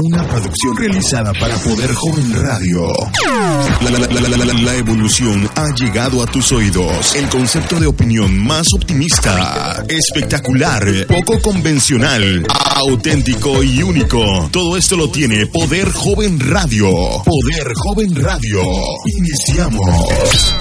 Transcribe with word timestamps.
Una 0.00 0.22
producción 0.28 0.76
realizada 0.76 1.32
para 1.32 1.56
Poder 1.56 1.92
Joven 1.92 2.32
Radio. 2.40 2.86
La, 4.62 4.74
evolución 4.76 5.50
ha 5.56 5.74
llegado 5.74 6.22
a 6.22 6.26
tus 6.26 6.52
oídos. 6.52 7.16
El 7.16 7.28
concepto 7.28 7.80
de 7.80 7.88
opinión 7.88 8.38
más 8.38 8.68
optimista, 8.76 9.84
espectacular, 9.88 10.84
poco 11.08 11.40
convencional, 11.40 12.46
auténtico 12.76 13.60
y 13.64 13.82
único. 13.82 14.48
Todo 14.52 14.76
esto 14.76 14.96
lo 14.96 15.10
tiene 15.10 15.46
Poder 15.46 15.90
Joven 15.90 16.38
Radio. 16.38 16.88
Poder 17.24 17.72
Joven 17.74 18.14
Radio. 18.14 18.62
Iniciamos. 19.16 20.54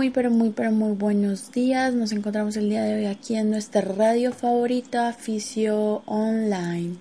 Muy 0.00 0.08
pero 0.08 0.30
muy 0.30 0.48
pero 0.48 0.72
muy 0.72 0.92
buenos 0.92 1.52
días. 1.52 1.92
Nos 1.92 2.12
encontramos 2.12 2.56
el 2.56 2.70
día 2.70 2.84
de 2.84 2.94
hoy 2.94 3.04
aquí 3.04 3.36
en 3.36 3.50
nuestra 3.50 3.82
radio 3.82 4.32
favorita, 4.32 5.12
Fisio 5.12 6.02
Online. 6.06 6.96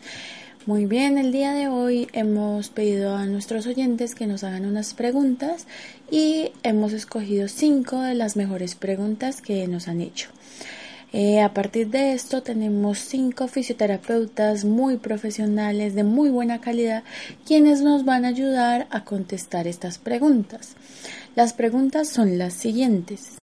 Muy 0.65 0.85
bien, 0.85 1.17
el 1.17 1.31
día 1.31 1.53
de 1.53 1.69
hoy 1.69 2.09
hemos 2.11 2.67
pedido 2.67 3.15
a 3.15 3.25
nuestros 3.25 3.67
oyentes 3.67 4.15
que 4.15 4.27
nos 4.27 4.43
hagan 4.43 4.65
unas 4.65 4.93
preguntas 4.95 5.65
y 6.11 6.51
hemos 6.61 6.91
escogido 6.91 7.47
cinco 7.47 8.01
de 8.01 8.15
las 8.15 8.35
mejores 8.35 8.75
preguntas 8.75 9.41
que 9.41 9.65
nos 9.69 9.87
han 9.87 10.01
hecho. 10.01 10.27
Eh, 11.11 11.41
a 11.41 11.53
partir 11.53 11.87
de 11.87 12.11
esto 12.13 12.43
tenemos 12.43 12.99
cinco 12.99 13.47
fisioterapeutas 13.47 14.63
muy 14.63 14.97
profesionales 14.97 15.95
de 15.95 16.03
muy 16.03 16.29
buena 16.29 16.61
calidad 16.61 17.03
quienes 17.47 17.81
nos 17.81 18.05
van 18.05 18.25
a 18.25 18.27
ayudar 18.27 18.87
a 18.91 19.05
contestar 19.05 19.67
estas 19.67 19.97
preguntas. 19.97 20.75
Las 21.39 21.53
preguntas 21.53 22.09
son 22.09 22.37
las 22.37 22.53
siguientes. 22.53 23.37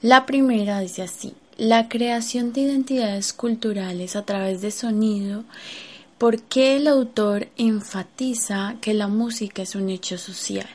La 0.00 0.24
primera 0.24 0.78
dice 0.78 1.02
así, 1.02 1.34
la 1.56 1.88
creación 1.88 2.52
de 2.52 2.60
identidades 2.60 3.32
culturales 3.32 4.14
a 4.14 4.22
través 4.24 4.60
de 4.60 4.70
sonido 4.70 5.42
¿Por 6.16 6.42
qué 6.42 6.76
el 6.76 6.86
autor 6.86 7.48
enfatiza 7.56 8.76
que 8.80 8.94
la 8.94 9.08
música 9.08 9.62
es 9.62 9.74
un 9.74 9.90
hecho 9.90 10.16
social? 10.16 10.68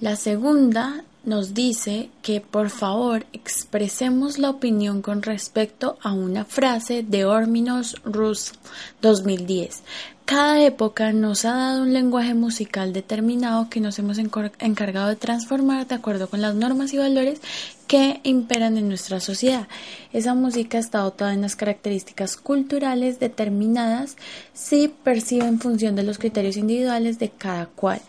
La 0.00 0.16
segunda 0.16 1.02
nos 1.24 1.54
dice 1.54 2.10
que 2.20 2.42
por 2.42 2.68
favor 2.68 3.24
expresemos 3.32 4.38
la 4.38 4.50
opinión 4.50 5.00
con 5.00 5.22
respecto 5.22 5.96
a 6.02 6.12
una 6.12 6.44
frase 6.44 7.02
de 7.02 7.24
Orminos 7.24 7.96
Rus 8.04 8.52
2010. 9.00 9.82
Cada 10.24 10.62
época 10.62 11.12
nos 11.12 11.44
ha 11.44 11.52
dado 11.52 11.82
un 11.82 11.92
lenguaje 11.92 12.32
musical 12.32 12.94
determinado 12.94 13.68
que 13.68 13.80
nos 13.80 13.98
hemos 13.98 14.16
encargado 14.16 15.08
de 15.08 15.16
transformar 15.16 15.86
de 15.86 15.96
acuerdo 15.96 16.30
con 16.30 16.40
las 16.40 16.54
normas 16.54 16.94
y 16.94 16.96
valores 16.96 17.42
que 17.86 18.20
imperan 18.22 18.78
en 18.78 18.88
nuestra 18.88 19.20
sociedad. 19.20 19.68
Esa 20.14 20.34
música 20.34 20.78
está 20.78 21.00
dotada 21.00 21.34
en 21.34 21.42
las 21.42 21.56
características 21.56 22.38
culturales 22.38 23.20
determinadas 23.20 24.16
si 24.54 24.88
percibe 24.88 25.44
en 25.44 25.60
función 25.60 25.94
de 25.94 26.04
los 26.04 26.16
criterios 26.16 26.56
individuales 26.56 27.18
de 27.18 27.28
cada 27.28 27.66
cual. 27.66 28.00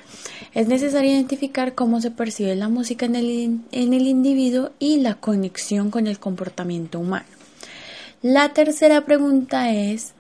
Es 0.54 0.70
necesario 0.70 1.12
identificar 1.12 1.76
cómo 1.76 2.00
se 2.00 2.12
percibe 2.12 2.56
la 2.56 2.70
música 2.70 3.06
en 3.06 3.16
el 3.18 4.08
individuo 4.08 4.72
y 4.80 5.02
la 5.02 5.16
conexión 5.16 5.92
con 5.92 6.08
el 6.08 6.18
comportamiento 6.18 6.98
humano. 6.98 7.26
La 8.22 8.54
tercera 8.54 9.06
pregunta 9.06 9.70
es 9.74 10.14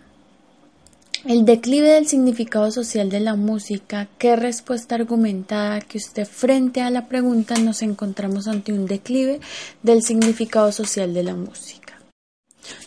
el 1.25 1.43
declive 1.43 1.89
del 1.89 2.07
significado 2.07 2.69
social 2.69 3.09
de 3.09 3.19
la 3.19 3.35
música, 3.35 4.07
qué 4.19 4.35
respuesta 4.35 4.93
argumentada 4.93 5.81
que 5.81 5.97
usted 5.97 6.27
frente 6.27 6.81
a 6.81 6.91
la 6.91 7.07
pregunta 7.07 7.55
nos 7.57 7.81
encontramos 7.81 8.47
ante 8.47 8.73
un 8.73 8.85
declive 8.85 9.39
del 9.81 10.03
significado 10.03 10.71
social 10.71 11.15
de 11.15 11.23
la 11.23 11.33
música. 11.33 11.99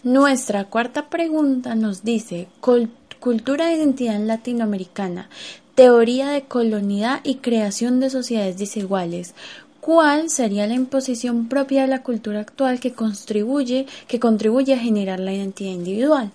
Nuestra 0.05 0.64
cuarta 0.64 1.11
pregunta 1.11 1.75
nos 1.75 2.04
dice 2.04 2.47
cultura 3.19 3.72
e 3.72 3.76
identidad 3.76 4.21
latinoamericana, 4.21 5.28
teoría 5.75 6.31
de 6.31 6.43
colonialidad 6.43 7.20
y 7.25 7.37
creación 7.37 7.99
de 7.99 8.10
sociedades 8.10 8.56
desiguales, 8.56 9.34
cuál 9.81 10.31
sería 10.31 10.66
la 10.66 10.75
imposición 10.75 11.49
propia 11.49 11.83
de 11.83 11.89
la 11.89 12.03
cultura 12.03 12.41
actual 12.41 12.81
que 12.81 12.93
contribuye, 12.93 13.87
que 14.06 14.21
contribuye 14.21 14.75
a 14.75 14.78
generar 14.78 15.21
la 15.21 15.33
identidad 15.33 15.71
individual. 15.71 16.31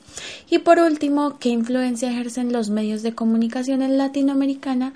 Y 0.50 0.59
por 0.59 0.80
último, 0.80 1.38
qué 1.40 1.50
influencia 1.50 2.09
ejercen 2.09 2.53
los 2.53 2.70
medios 2.70 3.03
de 3.03 3.16
comunicación 3.16 3.82
en 3.82 3.98
latinoamericana 3.98 4.94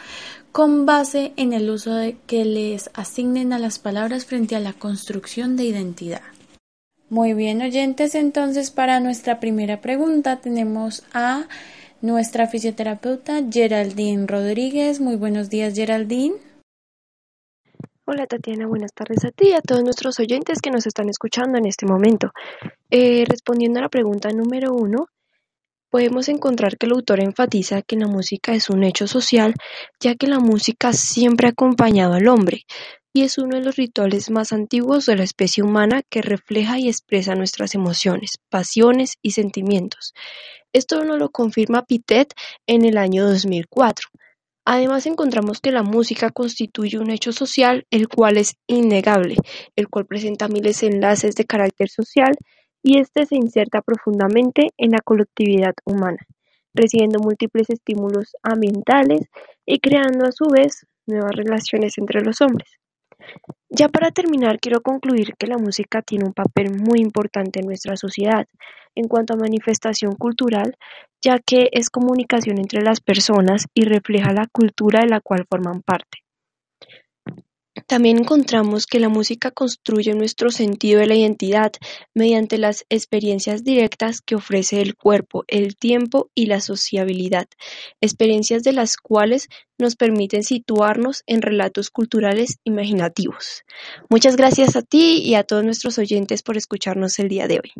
con 0.52 0.86
base 0.86 1.34
en 1.36 1.54
el 1.54 1.70
uso 1.70 1.94
de 1.94 2.18
que 2.26 2.46
les 2.46 2.90
asignen 2.94 3.54
a 3.54 3.60
las 3.60 3.80
palabras 3.80 4.26
frente 4.26 4.56
a 4.56 4.60
la 4.60 4.74
construcción 4.74 5.56
de 5.56 5.66
identidad. 5.66 6.22
Muy 7.10 7.34
bien, 7.34 7.62
oyentes, 7.62 8.16
entonces 8.16 8.72
para 8.72 9.00
nuestra 9.00 9.40
primera 9.40 9.82
pregunta 9.82 10.38
tenemos 10.38 11.04
a 11.14 11.46
nuestra 12.02 12.48
fisioterapeuta 12.48 13.42
Geraldine 13.50 14.28
Rodríguez. 14.28 15.00
Muy 15.00 15.16
buenos 15.16 15.50
días, 15.50 15.74
Geraldine. 15.74 16.47
Hola 18.10 18.26
Tatiana, 18.26 18.68
buenas 18.68 18.94
tardes 18.94 19.26
a 19.26 19.32
ti 19.32 19.50
y 19.50 19.52
a 19.52 19.60
todos 19.60 19.84
nuestros 19.84 20.18
oyentes 20.22 20.62
que 20.62 20.72
nos 20.72 20.88
están 20.88 21.10
escuchando 21.10 21.58
en 21.58 21.66
este 21.66 21.86
momento. 21.86 22.32
Eh, 22.90 23.26
respondiendo 23.28 23.80
a 23.80 23.82
la 23.82 23.90
pregunta 23.90 24.30
número 24.30 24.74
uno, 24.74 25.10
podemos 25.90 26.30
encontrar 26.30 26.78
que 26.78 26.86
el 26.86 26.94
autor 26.94 27.20
enfatiza 27.20 27.82
que 27.82 27.98
la 27.98 28.08
música 28.08 28.54
es 28.54 28.70
un 28.70 28.86
hecho 28.86 29.08
social, 29.08 29.56
ya 30.00 30.16
que 30.16 30.28
la 30.28 30.40
música 30.40 30.94
siempre 30.94 31.48
ha 31.48 31.52
acompañado 31.52 32.14
al 32.14 32.30
hombre 32.30 32.62
y 33.12 33.24
es 33.24 33.38
uno 33.38 33.58
de 33.58 33.66
los 33.66 33.76
rituales 33.76 34.30
más 34.30 34.54
antiguos 34.54 35.06
de 35.06 35.18
la 35.18 35.26
especie 35.26 35.62
humana 35.62 36.02
que 36.10 36.22
refleja 36.22 36.80
y 36.80 36.88
expresa 36.88 37.36
nuestras 37.36 37.76
emociones, 37.76 38.38
pasiones 38.48 39.18
y 39.22 39.32
sentimientos. 39.32 40.14
Esto 40.72 41.04
nos 41.04 41.20
lo 41.20 41.30
confirma 41.30 41.84
Pitet 41.84 42.34
en 42.68 42.86
el 42.86 42.98
año 42.98 43.28
2004. 43.28 44.08
Además 44.70 45.06
encontramos 45.06 45.62
que 45.62 45.72
la 45.72 45.82
música 45.82 46.30
constituye 46.30 47.00
un 47.00 47.10
hecho 47.10 47.32
social 47.32 47.88
el 47.90 48.10
cual 48.10 48.36
es 48.36 48.58
innegable, 48.68 49.38
el 49.78 49.88
cual 49.88 50.06
presenta 50.06 50.50
miles 50.50 50.82
de 50.82 50.88
enlaces 50.88 51.36
de 51.36 51.46
carácter 51.46 51.88
social 51.88 52.36
y 52.84 53.00
éste 53.00 53.26
se 53.26 53.38
inserta 53.38 53.82
profundamente 53.82 54.72
en 54.78 54.92
la 54.92 55.00
colectividad 55.00 55.74
humana, 55.86 56.18
recibiendo 56.74 57.20
múltiples 57.20 57.70
estímulos 57.70 58.36
ambientales 58.44 59.30
y 59.66 59.80
creando 59.80 60.26
a 60.26 60.34
su 60.34 60.50
vez 60.50 60.86
nuevas 61.06 61.32
relaciones 61.32 61.98
entre 61.98 62.20
los 62.20 62.42
hombres. 62.42 62.68
Ya 63.70 63.90
para 63.90 64.12
terminar, 64.12 64.60
quiero 64.60 64.82
concluir 64.82 65.34
que 65.40 65.48
la 65.48 65.58
música 65.58 66.02
tiene 66.02 66.26
un 66.26 66.34
papel 66.34 66.72
muy 66.72 67.00
importante 67.00 67.60
en 67.60 67.66
nuestra 67.66 67.98
sociedad 67.98 68.46
en 68.96 69.08
cuanto 69.08 69.34
a 69.34 69.38
manifestación 69.38 70.16
cultural, 70.16 70.76
ya 71.22 71.40
que 71.40 71.70
es 71.72 71.90
comunicación 71.90 72.60
entre 72.60 72.82
las 72.82 73.02
personas 73.02 73.66
y 73.74 73.86
refleja 73.86 74.34
la 74.34 74.48
cultura 74.52 75.02
de 75.02 75.08
la 75.08 75.20
cual 75.20 75.46
forman 75.50 75.82
parte. 75.82 76.27
También 77.86 78.18
encontramos 78.20 78.86
que 78.88 79.00
la 79.00 79.10
música 79.10 79.52
construye 79.52 80.14
nuestro 80.14 80.50
sentido 80.50 81.00
de 81.00 81.08
la 81.08 81.16
identidad 81.16 81.72
mediante 82.16 82.58
las 82.58 82.86
experiencias 82.90 83.64
directas 83.64 84.22
que 84.22 84.36
ofrece 84.36 84.82
el 84.82 84.96
cuerpo, 84.96 85.44
el 85.48 85.76
tiempo 85.76 86.30
y 86.34 86.48
la 86.48 86.62
sociabilidad, 86.62 87.48
experiencias 88.02 88.64
de 88.64 88.74
las 88.74 88.98
cuales 88.98 89.50
nos 89.78 89.96
permiten 89.96 90.44
situarnos 90.44 91.24
en 91.28 91.42
relatos 91.42 91.92
culturales 91.92 92.58
imaginativos. 92.64 93.64
Muchas 94.10 94.36
gracias 94.36 94.76
a 94.76 94.82
ti 94.82 95.22
y 95.24 95.36
a 95.36 95.44
todos 95.44 95.64
nuestros 95.64 95.98
oyentes 96.00 96.42
por 96.42 96.58
escucharnos 96.58 97.20
el 97.20 97.30
día 97.30 97.48
de 97.48 97.60
hoy. 97.60 97.72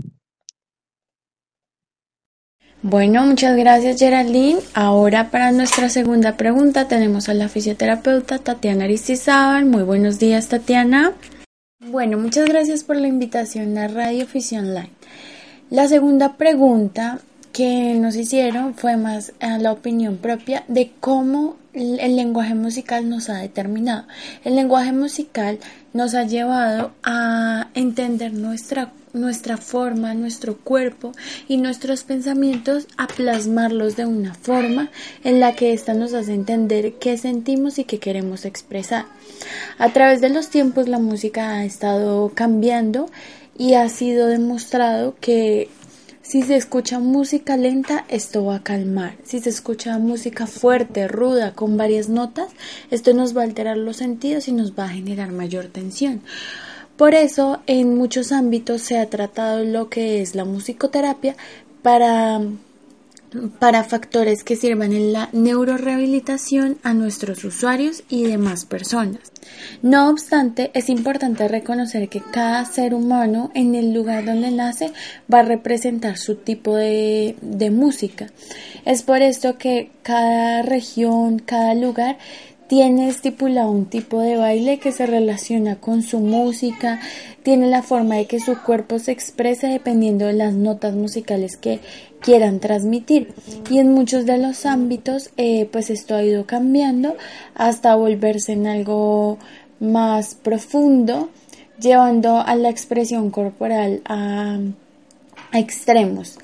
Bueno, 2.84 3.26
muchas 3.26 3.58
gracias 3.58 4.00
Geraldine. 4.00 4.60
Ahora 4.76 5.32
para 5.32 5.52
nuestra 5.52 5.90
segunda 5.90 6.38
pregunta 6.38 6.88
tenemos 6.88 7.28
a 7.28 7.34
la 7.34 7.50
fisioterapeuta 7.50 8.38
Tatiana 8.38 8.84
Aristizábal. 8.84 9.66
Muy 9.66 9.82
buenos 9.82 10.20
días 10.20 10.48
Tatiana. 10.48 11.14
Bueno, 11.80 12.20
muchas 12.20 12.48
gracias 12.48 12.84
por 12.84 12.98
la 12.98 13.08
invitación 13.08 13.78
a 13.80 13.88
Radio 13.88 14.28
Fisión 14.28 14.68
Online. 14.68 14.92
La 15.72 15.88
segunda 15.88 16.38
pregunta 16.38 17.20
que 17.52 17.96
nos 17.96 18.16
hicieron 18.16 18.76
fue 18.76 18.96
más 18.96 19.34
a 19.40 19.58
la 19.58 19.72
opinión 19.72 20.18
propia 20.18 20.64
de 20.68 20.92
cómo 21.00 21.56
el 21.74 22.16
lenguaje 22.16 22.54
musical 22.54 23.10
nos 23.10 23.30
ha 23.30 23.38
determinado. 23.38 24.06
El 24.44 24.56
lenguaje 24.56 24.92
musical 24.92 25.58
nos 25.94 26.14
ha 26.14 26.24
llevado 26.24 26.92
a 27.04 27.70
entender 27.74 28.34
nuestra 28.34 28.92
nuestra 29.18 29.58
forma, 29.58 30.14
nuestro 30.14 30.58
cuerpo 30.58 31.12
y 31.48 31.58
nuestros 31.58 32.04
pensamientos 32.04 32.88
a 32.98 33.08
plasmarlos 33.08 33.96
de 33.96 34.06
una 34.06 34.34
forma 34.34 34.90
en 35.24 35.40
la 35.40 35.54
que 35.56 35.74
ésta 35.74 35.94
nos 35.94 36.14
hace 36.14 36.34
entender 36.34 36.94
qué 36.94 37.18
sentimos 37.18 37.80
y 37.80 37.84
qué 37.84 38.00
queremos 38.00 38.46
expresar. 38.46 39.06
A 39.78 39.90
través 39.94 40.22
de 40.22 40.30
los 40.30 40.50
tiempos 40.50 40.88
la 40.88 41.00
música 41.00 41.54
ha 41.54 41.66
estado 41.66 42.32
cambiando 42.34 43.10
y 43.58 43.74
ha 43.74 43.90
sido 43.90 44.28
demostrado 44.28 45.16
que 45.20 45.70
Si 46.28 46.42
se 46.42 46.58
escucha 46.58 47.00
música 47.00 47.56
lenta, 47.56 48.04
esto 48.10 48.44
va 48.44 48.58
a 48.58 48.62
calmar. 48.64 49.16
Si 49.24 49.40
se 49.40 49.50
escucha 49.50 49.98
música 49.98 50.46
fuerte, 50.46 51.08
ruda, 51.08 51.54
con 51.54 51.78
varias 51.78 52.10
notas, 52.10 52.50
esto 52.92 53.14
nos 53.14 53.34
va 53.34 53.44
a 53.44 53.46
alterar 53.46 53.78
los 53.78 53.96
sentidos 53.96 54.50
y 54.50 54.52
nos 54.52 54.74
va 54.74 54.84
a 54.84 54.90
generar 54.90 55.32
mayor 55.32 55.68
tensión. 55.68 56.22
Por 56.98 57.14
eso, 57.14 57.60
en 57.68 57.96
muchos 57.96 58.32
ámbitos 58.32 58.82
se 58.82 58.98
ha 58.98 59.10
tratado 59.10 59.64
lo 59.64 59.90
que 59.90 60.22
es 60.22 60.36
la 60.36 60.46
musicoterapia 60.46 61.36
para 61.84 62.42
para 63.60 63.84
factores 63.84 64.44
que 64.44 64.56
sirvan 64.56 64.94
en 64.94 65.12
la 65.12 65.30
neurorehabilitación 65.34 66.78
a 66.84 66.94
nuestros 66.94 67.44
usuarios 67.44 68.04
y 68.10 68.24
demás 68.24 68.66
personas. 68.66 69.20
No 69.82 70.10
obstante, 70.10 70.72
es 70.74 70.90
importante 70.90 71.48
reconocer 71.48 72.10
que 72.10 72.22
cada 72.22 72.64
ser 72.66 72.94
humano 72.94 73.52
en 73.54 73.76
el 73.76 73.94
lugar 73.94 74.26
donde 74.26 74.52
nace 74.52 74.94
va 75.32 75.40
a 75.40 75.44
representar 75.44 76.18
su 76.18 76.36
tipo 76.36 76.76
de, 76.76 77.36
de 77.42 77.70
música. 77.70 78.28
Es 78.86 79.04
por 79.04 79.22
esto 79.22 79.58
que 79.58 79.92
cada 80.04 80.62
región, 80.62 81.40
cada 81.40 81.74
lugar 81.76 82.18
tiene 82.68 83.08
estipulado 83.08 83.72
un 83.72 83.86
tipo 83.86 84.20
de 84.20 84.36
baile 84.36 84.80
que 84.80 84.92
se 84.92 85.06
relaciona 85.06 85.78
con 85.78 86.04
su 86.04 86.20
música, 86.20 87.00
tiene 87.44 87.68
la 87.68 87.82
forma 87.82 88.16
de 88.16 88.26
que 88.26 88.40
su 88.40 88.62
cuerpo 88.62 89.00
se 89.00 89.12
exprese 89.12 89.68
dependiendo 89.68 90.26
de 90.26 90.34
las 90.34 90.54
notas 90.54 90.94
musicales 90.94 91.56
que 91.56 91.80
quieran 92.20 92.60
transmitir. 92.60 93.34
Y 93.70 93.80
en 93.80 93.92
muchos 93.94 94.26
de 94.26 94.38
los 94.38 94.66
ámbitos, 94.66 95.32
eh, 95.38 95.68
pues 95.72 95.90
esto 95.90 96.16
ha 96.16 96.24
ido 96.24 96.46
cambiando 96.46 97.16
hasta 97.56 97.96
volverse 97.96 98.54
en 98.54 98.68
algo 98.68 99.38
más 99.80 100.36
profundo, 100.36 101.30
llevando 101.80 102.40
a 102.40 102.56
la 102.56 102.70
expresión 102.70 103.32
corporal 103.32 104.02
a 104.06 104.60
extremos. 105.54 106.38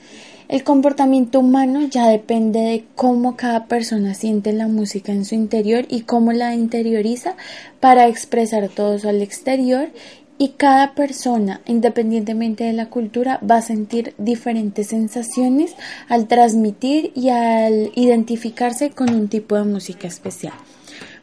El 0.47 0.63
comportamiento 0.63 1.39
humano 1.39 1.87
ya 1.89 2.07
depende 2.07 2.59
de 2.59 2.85
cómo 2.95 3.35
cada 3.35 3.65
persona 3.65 4.13
siente 4.13 4.53
la 4.53 4.67
música 4.67 5.11
en 5.11 5.25
su 5.25 5.35
interior 5.35 5.85
y 5.89 6.01
cómo 6.01 6.31
la 6.31 6.53
interioriza 6.53 7.35
para 7.79 8.07
expresar 8.07 8.69
todo 8.69 8.95
eso 8.95 9.09
al 9.09 9.21
exterior 9.21 9.89
y 10.37 10.49
cada 10.57 10.93
persona, 10.95 11.61
independientemente 11.67 12.63
de 12.63 12.73
la 12.73 12.89
cultura, 12.89 13.39
va 13.49 13.57
a 13.57 13.61
sentir 13.61 14.13
diferentes 14.17 14.87
sensaciones 14.87 15.75
al 16.09 16.27
transmitir 16.27 17.11
y 17.15 17.29
al 17.29 17.91
identificarse 17.95 18.89
con 18.89 19.13
un 19.13 19.27
tipo 19.27 19.55
de 19.55 19.63
música 19.63 20.07
especial. 20.07 20.53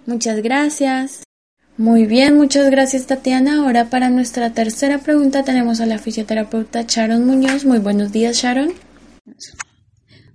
Muchas 0.07 0.43
gracias. 0.43 1.25
Muy 1.77 2.05
bien, 2.05 2.37
muchas 2.37 2.71
gracias 2.71 3.07
Tatiana. 3.07 3.63
Ahora 3.63 3.87
para 3.87 4.11
nuestra 4.11 4.51
tercera 4.51 4.99
pregunta 4.99 5.45
tenemos 5.45 5.81
a 5.81 5.87
la 5.87 5.99
fisioterapeuta 5.99 6.83
Sharon 6.87 7.27
Muñoz. 7.27 7.65
Muy 7.65 7.79
buenos 7.79 8.13
días 8.13 8.37
Sharon. 8.37 8.73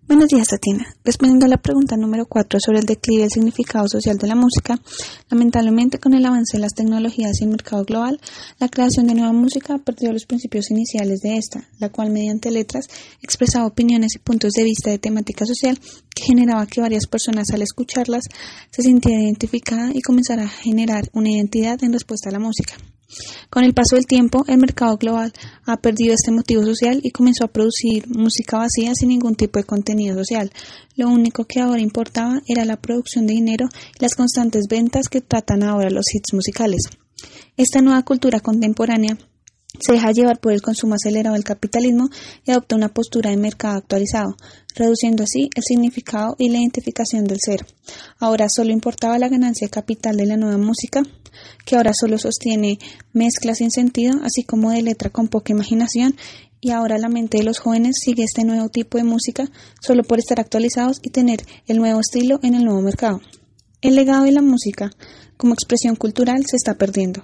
Buenos 0.07 0.27
días, 0.27 0.49
Tatiana. 0.49 0.85
Respondiendo 1.03 1.47
a 1.47 1.49
la 1.49 1.57
pregunta 1.57 1.97
número 1.97 2.27
4 2.27 2.59
sobre 2.59 2.77
el 2.77 2.85
declive 2.85 3.23
del 3.23 3.31
significado 3.31 3.87
social 3.87 4.19
de 4.19 4.27
la 4.27 4.35
música, 4.35 4.79
lamentablemente 5.31 5.97
con 5.97 6.13
el 6.13 6.23
avance 6.23 6.57
de 6.57 6.61
las 6.61 6.75
tecnologías 6.75 7.41
y 7.41 7.45
el 7.45 7.49
mercado 7.49 7.83
global, 7.85 8.21
la 8.59 8.69
creación 8.69 9.07
de 9.07 9.15
nueva 9.15 9.33
música 9.33 9.73
ha 9.73 9.77
perdido 9.79 10.13
los 10.13 10.27
principios 10.27 10.69
iniciales 10.69 11.21
de 11.21 11.37
esta, 11.37 11.67
la 11.79 11.89
cual 11.89 12.11
mediante 12.11 12.51
letras 12.51 12.87
expresaba 13.23 13.65
opiniones 13.65 14.15
y 14.15 14.19
puntos 14.19 14.53
de 14.53 14.63
vista 14.63 14.91
de 14.91 14.99
temática 14.99 15.43
social 15.47 15.79
que 16.13 16.23
generaba 16.23 16.67
que 16.67 16.81
varias 16.81 17.07
personas 17.07 17.49
al 17.49 17.63
escucharlas 17.63 18.25
se 18.69 18.83
sintieran 18.83 19.23
identificadas 19.23 19.95
y 19.95 20.03
comenzara 20.03 20.43
a 20.43 20.49
generar 20.49 21.09
una 21.13 21.31
identidad 21.31 21.83
en 21.83 21.93
respuesta 21.93 22.29
a 22.29 22.33
la 22.33 22.39
música. 22.39 22.75
Con 23.49 23.63
el 23.63 23.73
paso 23.73 23.95
del 23.95 24.05
tiempo, 24.05 24.43
el 24.47 24.57
mercado 24.57 24.97
global 24.97 25.33
ha 25.65 25.77
perdido 25.77 26.13
este 26.13 26.31
motivo 26.31 26.63
social 26.63 26.99
y 27.03 27.11
comenzó 27.11 27.45
a 27.45 27.51
producir 27.51 28.07
música 28.09 28.57
vacía 28.57 28.93
sin 28.95 29.09
ningún 29.09 29.35
tipo 29.35 29.59
de 29.59 29.65
contenido 29.65 30.15
social. 30.17 30.51
Lo 30.95 31.09
único 31.09 31.45
que 31.45 31.59
ahora 31.59 31.81
importaba 31.81 32.41
era 32.47 32.65
la 32.65 32.77
producción 32.77 33.27
de 33.27 33.33
dinero 33.33 33.67
y 33.97 34.01
las 34.01 34.15
constantes 34.15 34.65
ventas 34.69 35.09
que 35.09 35.21
tratan 35.21 35.63
ahora 35.63 35.89
los 35.89 36.13
hits 36.13 36.33
musicales. 36.33 36.81
Esta 37.57 37.81
nueva 37.81 38.03
cultura 38.03 38.39
contemporánea 38.39 39.17
se 39.85 39.93
deja 39.93 40.11
llevar 40.11 40.39
por 40.39 40.51
el 40.51 40.63
consumo 40.63 40.95
acelerado 40.95 41.35
del 41.35 41.43
capitalismo 41.43 42.09
y 42.43 42.51
adopta 42.51 42.75
una 42.75 42.89
postura 42.89 43.29
de 43.29 43.37
mercado 43.37 43.77
actualizado, 43.77 44.35
reduciendo 44.75 45.23
así 45.23 45.49
el 45.55 45.63
significado 45.63 46.35
y 46.39 46.49
la 46.49 46.57
identificación 46.57 47.25
del 47.25 47.39
ser. 47.39 47.67
Ahora 48.17 48.47
solo 48.49 48.71
importaba 48.71 49.19
la 49.19 49.29
ganancia 49.29 49.67
de 49.67 49.71
capital 49.71 50.17
de 50.17 50.25
la 50.25 50.37
nueva 50.37 50.57
música, 50.57 51.03
que 51.65 51.75
ahora 51.75 51.91
solo 51.93 52.17
sostiene 52.17 52.79
mezclas 53.13 53.59
sin 53.59 53.69
sentido, 53.69 54.19
así 54.23 54.43
como 54.43 54.71
de 54.71 54.81
letra 54.81 55.11
con 55.11 55.27
poca 55.27 55.53
imaginación, 55.53 56.15
y 56.61 56.71
ahora 56.71 56.97
la 56.97 57.09
mente 57.09 57.37
de 57.37 57.43
los 57.43 57.59
jóvenes 57.59 57.97
sigue 58.03 58.23
este 58.23 58.43
nuevo 58.43 58.69
tipo 58.69 58.97
de 58.97 59.03
música 59.03 59.51
solo 59.81 60.01
por 60.01 60.17
estar 60.17 60.39
actualizados 60.39 60.97
y 61.03 61.11
tener 61.11 61.45
el 61.67 61.77
nuevo 61.77 61.99
estilo 61.99 62.39
en 62.41 62.55
el 62.55 62.65
nuevo 62.65 62.81
mercado. 62.81 63.21
El 63.81 63.93
legado 63.93 64.23
de 64.23 64.31
la 64.31 64.41
música 64.41 64.89
como 65.37 65.53
expresión 65.53 65.95
cultural 65.95 66.43
se 66.47 66.55
está 66.55 66.73
perdiendo. 66.73 67.23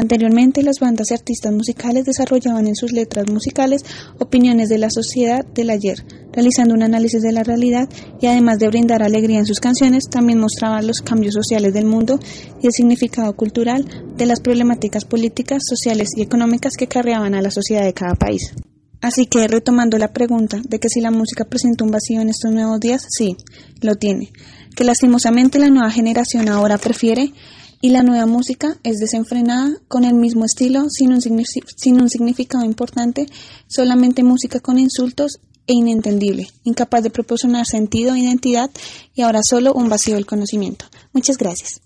Anteriormente, 0.00 0.62
las 0.62 0.80
bandas 0.80 1.10
y 1.10 1.14
artistas 1.14 1.52
musicales 1.52 2.06
desarrollaban 2.06 2.66
en 2.66 2.74
sus 2.74 2.90
letras 2.90 3.30
musicales 3.30 3.84
opiniones 4.18 4.70
de 4.70 4.78
la 4.78 4.88
sociedad 4.88 5.44
del 5.44 5.68
ayer, 5.68 6.02
realizando 6.32 6.72
un 6.72 6.82
análisis 6.82 7.20
de 7.20 7.32
la 7.32 7.44
realidad 7.44 7.86
y 8.18 8.26
además 8.26 8.58
de 8.58 8.68
brindar 8.68 9.02
alegría 9.02 9.40
en 9.40 9.44
sus 9.44 9.60
canciones, 9.60 10.04
también 10.08 10.38
mostraban 10.38 10.86
los 10.86 11.02
cambios 11.02 11.34
sociales 11.34 11.74
del 11.74 11.84
mundo 11.84 12.18
y 12.62 12.66
el 12.66 12.72
significado 12.72 13.36
cultural 13.36 13.84
de 14.16 14.24
las 14.24 14.40
problemáticas 14.40 15.04
políticas, 15.04 15.64
sociales 15.68 16.12
y 16.16 16.22
económicas 16.22 16.78
que 16.78 16.86
carreaban 16.86 17.34
a 17.34 17.42
la 17.42 17.50
sociedad 17.50 17.84
de 17.84 17.92
cada 17.92 18.14
país. 18.14 18.54
Así 19.02 19.26
que, 19.26 19.48
retomando 19.48 19.98
la 19.98 20.14
pregunta 20.14 20.62
de 20.66 20.78
que 20.78 20.88
si 20.88 21.02
la 21.02 21.10
música 21.10 21.44
presenta 21.44 21.84
un 21.84 21.90
vacío 21.90 22.22
en 22.22 22.30
estos 22.30 22.50
nuevos 22.52 22.80
días, 22.80 23.04
sí, 23.06 23.36
lo 23.82 23.96
tiene. 23.96 24.32
Que 24.74 24.84
lastimosamente 24.84 25.58
la 25.58 25.68
nueva 25.68 25.90
generación 25.90 26.48
ahora 26.48 26.78
prefiere 26.78 27.34
y 27.80 27.90
la 27.90 28.02
nueva 28.02 28.26
música 28.26 28.76
es 28.84 28.98
desenfrenada, 28.98 29.72
con 29.88 30.04
el 30.04 30.14
mismo 30.14 30.44
estilo, 30.44 30.86
sin 30.90 31.12
un, 31.12 32.10
significado 32.10 32.64
importante, 32.64 33.26
solamente 33.66 34.22
música 34.22 34.60
con 34.60 34.78
insultos 34.78 35.40
e 35.66 35.72
inentendible, 35.72 36.48
incapaz 36.64 37.02
de 37.02 37.10
proporcionar 37.10 37.64
sentido 37.64 38.14
e 38.14 38.20
identidad 38.20 38.70
y 39.14 39.22
ahora 39.22 39.40
solo 39.42 39.72
un 39.72 39.88
vacío 39.88 40.16
del 40.16 40.26
conocimiento. 40.26 40.86
Muchas 41.12 41.38
gracias. 41.38 41.80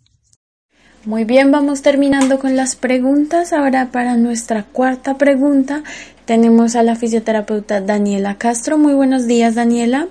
Muy 1.05 1.25
bien, 1.25 1.53
vamos 1.53 1.83
terminando 1.83 2.39
con 2.39 2.57
las 2.57 2.77
preguntas. 2.77 3.53
Ahora 3.53 3.91
para 3.93 4.17
nuestra 4.17 4.65
cuarta 4.65 5.19
pregunta 5.19 5.85
tenemos 6.25 6.77
a 6.77 6.83
la 6.83 6.97
fisioterapeuta 6.97 7.83
Daniela 7.83 8.39
Castro. 8.39 8.79
Muy 8.79 8.95
buenos 8.95 9.27
días, 9.27 9.55
Daniela. 9.55 10.09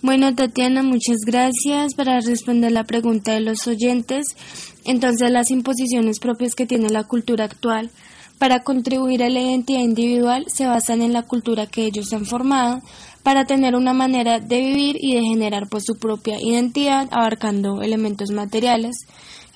Bueno, 0.00 0.32
Tatiana, 0.32 0.84
muchas 0.84 1.18
gracias 1.26 1.94
para 1.94 2.20
responder 2.20 2.70
la 2.70 2.84
pregunta 2.84 3.32
de 3.32 3.40
los 3.40 3.66
oyentes. 3.66 4.36
Entonces, 4.84 5.28
las 5.32 5.50
imposiciones 5.50 6.20
propias 6.20 6.54
que 6.54 6.66
tiene 6.66 6.88
la 6.88 7.02
cultura 7.02 7.46
actual 7.46 7.90
para 8.38 8.62
contribuir 8.62 9.24
a 9.24 9.28
la 9.28 9.40
identidad 9.40 9.80
individual 9.80 10.44
se 10.46 10.66
basan 10.66 11.02
en 11.02 11.12
la 11.12 11.24
cultura 11.24 11.66
que 11.66 11.84
ellos 11.84 12.12
han 12.12 12.26
formado 12.26 12.80
para 13.24 13.44
tener 13.44 13.74
una 13.74 13.92
manera 13.92 14.38
de 14.38 14.60
vivir 14.60 14.96
y 15.00 15.16
de 15.16 15.22
generar 15.22 15.68
pues 15.68 15.82
su 15.84 15.96
propia 15.96 16.40
identidad 16.40 17.08
abarcando 17.10 17.82
elementos 17.82 18.30
materiales 18.30 18.94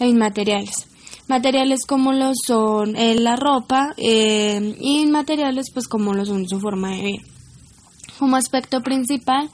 e 0.01 0.09
inmateriales. 0.09 0.89
Materiales 1.29 1.87
como 1.87 2.13
lo 2.13 2.33
son 2.35 2.97
eh, 2.97 3.15
la 3.15 3.37
ropa 3.37 3.95
eh, 3.97 4.75
y 4.81 5.03
inmateriales 5.03 5.67
pues 5.73 5.87
como 5.87 6.15
lo 6.15 6.27
son 6.27 6.49
su 6.49 6.59
forma 6.59 6.91
de 6.91 6.97
vivir. 6.97 7.21
Como 8.19 8.35
aspecto 8.35 8.83
principal 8.83 9.49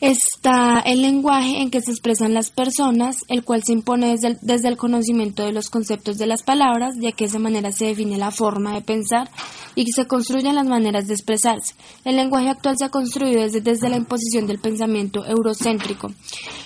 está 0.00 0.80
el 0.80 1.02
lenguaje 1.02 1.60
en 1.60 1.70
que 1.70 1.80
se 1.82 1.90
expresan 1.90 2.32
las 2.32 2.50
personas, 2.50 3.18
el 3.28 3.44
cual 3.44 3.62
se 3.62 3.72
impone 3.72 4.16
desde 4.40 4.68
el, 4.68 4.76
conocimiento 4.76 5.44
de 5.44 5.52
los 5.52 5.68
conceptos 5.68 6.16
de 6.16 6.26
las 6.26 6.42
palabras, 6.42 6.94
ya 6.98 7.12
que 7.12 7.24
de 7.24 7.28
esa 7.28 7.38
manera 7.38 7.70
se 7.70 7.86
define 7.86 8.16
la 8.16 8.30
forma 8.30 8.72
de 8.72 8.80
pensar 8.80 9.30
y 9.74 9.84
se 9.92 10.06
construyen 10.06 10.54
las 10.54 10.66
maneras 10.66 11.06
de 11.06 11.14
expresarse. 11.14 11.74
El 12.04 12.16
lenguaje 12.16 12.48
actual 12.48 12.76
se 12.78 12.86
ha 12.86 12.88
construido 12.88 13.42
desde, 13.42 13.60
desde 13.60 13.90
la 13.90 13.96
imposición 13.96 14.46
del 14.46 14.58
pensamiento 14.58 15.26
eurocéntrico, 15.26 16.08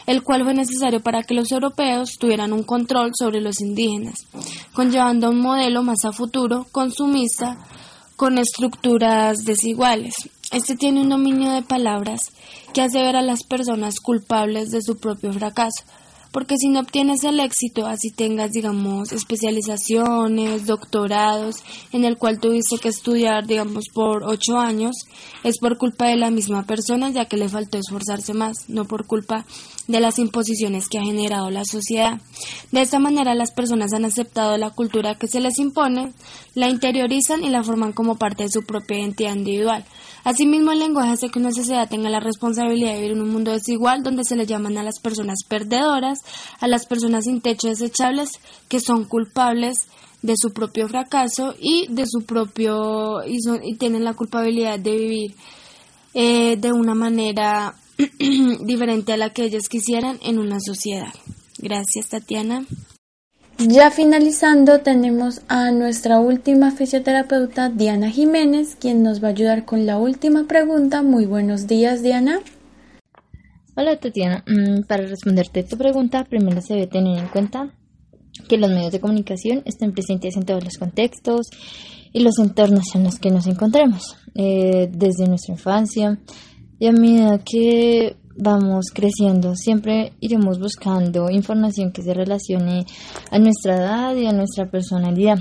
el 0.07 0.23
cual 0.23 0.45
fue 0.45 0.55
necesario 0.55 1.01
para 1.01 1.25
que 1.25 1.35
los 1.35 1.51
europeos 1.51 2.17
tuvieran 2.19 2.53
un 2.53 2.63
control 2.63 3.11
sobre 3.19 3.41
los 3.41 3.61
indígenas, 3.61 4.15
conllevando 4.73 5.31
un 5.31 5.41
modelo 5.41 5.83
más 5.83 6.05
a 6.05 6.13
futuro, 6.13 6.67
consumista, 6.71 7.59
con 8.17 8.39
estructuras 8.39 9.39
desiguales. 9.45 10.15
Este 10.55 10.77
tiene 10.77 11.01
un 11.01 11.09
dominio 11.09 11.51
de 11.51 11.63
palabras 11.63 12.31
que 12.73 12.81
hace 12.81 13.01
ver 13.01 13.17
a 13.17 13.23
las 13.23 13.43
personas 13.43 13.99
culpables 13.99 14.71
de 14.71 14.83
su 14.83 14.99
propio 14.99 15.33
fracaso, 15.33 15.83
porque 16.31 16.57
si 16.57 16.69
no 16.69 16.79
obtienes 16.79 17.25
el 17.25 17.41
éxito, 17.41 17.89
así 17.89 18.13
tengas, 18.13 18.53
digamos, 18.53 19.11
especializaciones, 19.11 20.65
doctorados, 20.67 21.57
en 21.91 22.05
el 22.05 22.17
cual 22.19 22.39
tuviste 22.39 22.79
que 22.79 22.91
estudiar, 22.91 23.49
digamos, 23.49 23.87
por 23.93 24.23
ocho 24.23 24.57
años, 24.57 24.95
es 25.43 25.59
por 25.59 25.77
culpa 25.77 26.07
de 26.07 26.19
la 26.19 26.31
misma 26.31 26.63
persona, 26.63 27.11
ya 27.11 27.25
que 27.25 27.37
le 27.37 27.49
faltó 27.49 27.79
esforzarse 27.79 28.33
más, 28.33 28.69
no 28.69 28.85
por 28.85 29.09
culpa 29.09 29.39
de 29.39 29.74
las 29.89 30.19
imposiciones 30.19 30.89
que 30.89 30.99
ha 30.99 31.05
generado 31.05 31.51
la 31.51 31.65
sociedad. 31.65 32.21
De 32.73 32.83
esta 32.83 32.99
manera 32.99 33.35
las 33.35 33.53
personas 33.53 33.93
han 33.93 34.05
aceptado 34.05 34.57
la 34.57 34.71
cultura 34.71 35.17
que 35.17 35.29
se 35.29 35.41
les 35.41 35.59
impone, 35.59 36.13
la 36.55 36.69
interiorizan 36.69 37.45
y 37.45 37.51
la 37.51 37.63
forman 37.63 37.93
como 37.93 38.17
parte 38.17 38.45
de 38.45 38.51
su 38.51 38.63
propia 38.63 38.99
identidad 38.99 39.35
individual. 39.35 39.85
Asimismo, 40.25 40.73
el 40.73 40.79
lenguaje 40.79 41.11
hace 41.13 41.29
que 41.29 41.39
una 41.39 41.53
sociedad 41.53 41.89
tenga 41.89 42.09
la 42.09 42.21
responsabilidad 42.21 42.93
de 42.93 42.97
vivir 42.97 43.13
en 43.13 43.23
un 43.23 43.31
mundo 43.31 43.53
desigual 43.53 44.03
donde 44.03 44.25
se 44.25 44.37
le 44.37 44.47
llaman 44.47 44.79
a 44.79 44.83
las 44.83 44.99
personas 45.01 45.41
perdedoras, 45.47 46.21
a 46.61 46.67
las 46.67 46.87
personas 46.87 47.25
sin 47.25 47.43
techo 47.43 47.69
desechables 47.69 48.31
que 48.69 48.81
son 48.81 49.05
culpables 49.05 49.87
de 50.23 50.35
su 50.39 50.55
propio 50.55 50.89
fracaso 50.89 51.55
y 51.61 51.87
de 51.91 52.07
su 52.07 52.25
propio 52.25 53.23
y, 53.27 53.37
y 53.63 53.75
tienen 53.75 54.05
la 54.05 54.15
culpabilidad 54.15 54.79
de 54.79 54.97
vivir 54.97 55.35
eh, 56.15 56.57
de 56.57 56.73
una 56.73 56.95
manera 56.95 57.75
diferente 58.65 59.13
a 59.13 59.17
la 59.17 59.31
que 59.31 59.45
ellos 59.45 59.69
quisieran 59.69 60.19
en 60.23 60.39
una 60.39 60.59
sociedad. 60.61 61.13
Gracias, 61.59 62.09
Tatiana. 62.09 62.67
Ya 63.59 63.91
finalizando, 63.91 64.81
tenemos 64.81 65.43
a 65.49 65.71
nuestra 65.71 66.19
última 66.19 66.73
fisioterapeuta, 66.73 67.69
Diana 67.69 68.11
Jiménez, 68.11 68.77
quien 68.77 69.03
nos 69.03 69.23
va 69.23 69.29
a 69.29 69.31
ayudar 69.31 69.65
con 69.65 69.87
la 69.87 69.97
última 69.97 70.45
pregunta. 70.49 71.03
Muy 71.03 71.25
buenos 71.25 71.69
días, 71.69 72.03
Diana. 72.03 72.41
Hola, 73.77 73.97
Tatiana. 73.97 74.45
Mm, 74.47 74.83
para 74.89 75.07
responderte 75.07 75.63
tu 75.63 75.77
pregunta, 75.77 76.25
primero 76.25 76.61
se 76.61 76.75
debe 76.75 76.87
tener 76.89 77.19
en 77.19 77.29
cuenta 77.29 77.73
que 78.49 78.59
los 78.59 78.71
medios 78.71 78.93
de 78.93 79.01
comunicación 79.01 79.63
estén 79.65 79.93
presentes 79.93 80.37
en 80.37 80.45
todos 80.45 80.65
los 80.65 80.77
contextos 80.77 81.47
y 82.13 82.21
los 82.21 82.39
entornos 82.39 82.95
en 82.95 83.05
los 83.05 83.19
que 83.19 83.31
nos 83.31 83.47
encontramos, 83.47 84.17
eh, 84.35 84.89
desde 84.93 85.29
nuestra 85.29 85.55
infancia, 85.55 86.19
y 86.79 86.87
a 86.87 86.93
medida 86.93 87.39
que 87.45 88.17
vamos 88.37 88.87
creciendo, 88.93 89.55
siempre 89.55 90.13
iremos 90.21 90.59
buscando 90.59 91.31
información 91.31 91.93
que 91.93 92.03
se 92.03 92.15
relacione 92.15 92.85
a 93.31 93.39
nuestra 93.39 93.77
edad 93.77 94.17
y 94.17 94.27
a 94.27 94.33
nuestra 94.33 94.71
personalidad. 94.71 95.39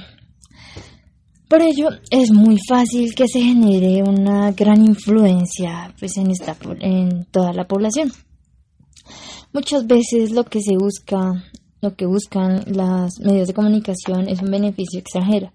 Por 1.50 1.62
ello, 1.62 1.90
es 2.10 2.32
muy 2.32 2.58
fácil 2.68 3.13
que 3.13 3.28
se 3.28 3.40
genere 3.40 4.02
una 4.02 4.52
gran 4.52 4.84
influencia 4.84 5.94
pues, 6.00 6.18
en, 6.18 6.32
esta, 6.32 6.56
en 6.80 7.25
toda 7.25 7.54
la 7.54 7.68
población. 7.68 8.12
Muchas 9.54 9.86
veces 9.86 10.32
lo 10.32 10.46
que 10.46 10.62
se 10.62 10.75
busca, 10.75 11.44
lo 11.82 11.96
que 11.96 12.08
buscan 12.08 12.63
los 12.66 13.20
medios 13.20 13.48
de 13.48 13.54
comunicación 13.54 14.28
es 14.28 14.42
un 14.42 14.50
beneficio 14.50 15.00
extranjero, 15.00 15.52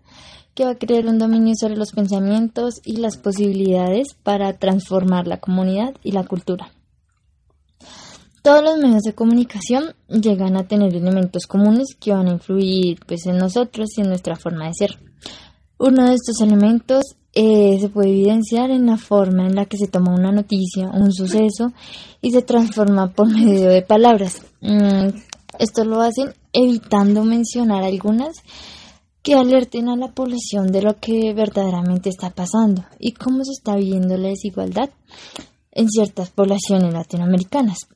que 0.59 0.65
va 0.65 0.73
a 0.73 0.75
crear 0.75 1.07
un 1.07 1.21
dominio 1.21 1.55
sobre 1.55 1.77
los 1.77 1.93
pensamientos 1.93 2.81
y 2.85 2.97
las 2.97 3.17
posibilidades 3.17 4.09
para 4.25 4.55
transformar 4.55 5.29
la 5.29 5.37
comunidad 5.37 5.95
y 6.03 6.11
la 6.11 6.25
cultura. 6.25 6.73
Todos 8.43 8.65
los 8.65 8.77
medios 8.79 9.05
de 9.05 9.15
comunicación 9.15 9.95
llegan 10.09 10.57
a 10.57 10.67
tener 10.67 10.97
elementos 10.97 11.47
comunes 11.47 11.95
que 12.00 12.12
van 12.12 12.27
a 12.27 12.33
influir 12.33 12.99
pues, 13.07 13.27
en 13.27 13.38
nosotros 13.38 13.87
y 13.97 14.00
en 14.00 14.09
nuestra 14.09 14.35
forma 14.35 14.67
de 14.67 14.75
ser. 14.75 14.99
Uno 15.79 16.09
de 16.09 16.15
estos 16.15 16.41
elementos 16.41 17.05
eh, 17.35 17.79
se 17.81 17.88
puede 17.88 18.09
evidenciar 18.09 18.73
en 18.73 18.87
la 18.87 18.97
forma 18.97 19.47
en 19.47 19.55
la 19.55 19.67
que 19.67 19.77
se 19.77 19.87
toma 19.87 20.12
una 20.12 20.33
noticia, 20.33 20.91
un 20.93 21.12
suceso, 21.12 21.73
y 22.21 22.33
se 22.33 22.43
transforma 22.43 23.12
por 23.12 23.29
medio 23.33 23.69
de 23.69 23.83
palabras. 23.83 24.43
Mm, 24.61 25.11
esto 25.61 25.85
lo 25.85 26.00
hacen 26.00 26.35
evitando 26.53 27.23
mencionar 27.23 27.85
algunas 27.85 28.43
que 29.23 29.35
alerten 29.35 29.89
a 29.89 29.97
la 29.97 30.09
población 30.09 30.69
de 30.69 30.83
lo 30.83 30.97
que 30.97 31.35
verdaderamente 31.35 32.09
está 32.09 32.31
pasando 32.31 32.85
y 32.99 33.13
cómo 33.13 33.45
se 33.45 33.53
está 33.53 33.77
viviendo 33.77 34.17
la 34.17 34.29
desigualdad 34.29 34.91
en 35.73 35.89
ciertas 35.89 36.31
poblaciones 36.31 36.93
latinoamericanas. 36.93 37.89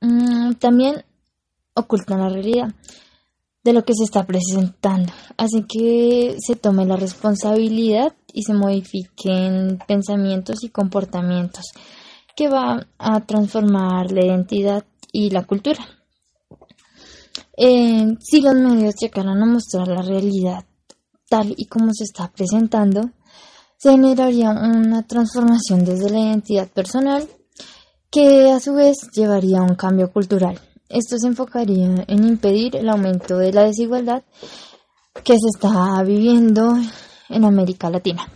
Mm, 0.00 0.54
también 0.54 1.04
ocultan 1.74 2.20
la 2.20 2.28
realidad 2.28 2.74
de 3.64 3.72
lo 3.72 3.84
que 3.84 3.94
se 3.94 4.04
está 4.04 4.24
presentando, 4.26 5.12
así 5.36 5.64
que 5.68 6.36
se 6.38 6.56
tome 6.56 6.84
la 6.84 6.96
responsabilidad 6.96 8.12
y 8.32 8.42
se 8.42 8.54
modifiquen 8.54 9.78
pensamientos 9.86 10.64
y 10.64 10.70
comportamientos 10.70 11.66
que 12.34 12.48
van 12.48 12.88
a 12.98 13.20
transformar 13.20 14.10
la 14.10 14.24
identidad 14.24 14.84
y 15.12 15.30
la 15.30 15.44
cultura. 15.44 16.01
Eh, 17.56 18.16
si 18.20 18.40
los 18.40 18.54
medios 18.54 18.94
llegaran 19.00 19.42
a 19.42 19.46
mostrar 19.46 19.88
la 19.88 20.02
realidad 20.02 20.64
tal 21.28 21.54
y 21.56 21.66
como 21.66 21.92
se 21.92 22.04
está 22.04 22.30
presentando, 22.30 23.10
se 23.78 23.90
generaría 23.90 24.50
una 24.50 25.06
transformación 25.06 25.84
desde 25.84 26.10
la 26.10 26.20
identidad 26.20 26.68
personal 26.68 27.26
que 28.10 28.50
a 28.50 28.60
su 28.60 28.74
vez 28.74 28.96
llevaría 29.14 29.58
a 29.58 29.62
un 29.62 29.74
cambio 29.74 30.12
cultural. 30.12 30.60
Esto 30.88 31.16
se 31.18 31.26
enfocaría 31.26 32.04
en 32.06 32.24
impedir 32.24 32.76
el 32.76 32.88
aumento 32.90 33.38
de 33.38 33.52
la 33.52 33.64
desigualdad 33.64 34.22
que 35.24 35.32
se 35.32 35.48
está 35.54 36.02
viviendo 36.02 36.74
en 37.30 37.44
América 37.44 37.88
Latina. 37.88 38.30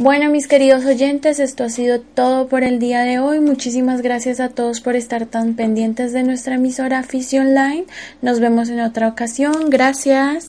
Bueno, 0.00 0.30
mis 0.30 0.46
queridos 0.46 0.84
oyentes, 0.84 1.40
esto 1.40 1.64
ha 1.64 1.70
sido 1.70 2.00
todo 2.00 2.46
por 2.46 2.62
el 2.62 2.78
día 2.78 3.00
de 3.02 3.18
hoy. 3.18 3.40
Muchísimas 3.40 4.00
gracias 4.00 4.38
a 4.38 4.48
todos 4.48 4.80
por 4.80 4.94
estar 4.94 5.26
tan 5.26 5.54
pendientes 5.54 6.12
de 6.12 6.22
nuestra 6.22 6.54
emisora 6.54 7.02
Fisi 7.02 7.36
Online. 7.36 7.84
Nos 8.22 8.38
vemos 8.38 8.68
en 8.68 8.78
otra 8.78 9.08
ocasión. 9.08 9.70
Gracias. 9.70 10.46